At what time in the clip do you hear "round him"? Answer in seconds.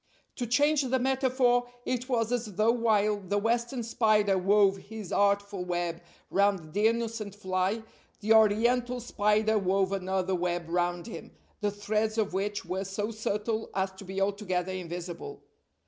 10.67-11.29